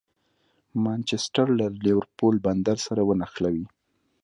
مانچسټر 0.83 1.47
له 1.59 1.65
لېورپول 1.83 2.35
بندر 2.45 2.77
سره 2.87 3.01
ونښلوي. 3.09 3.65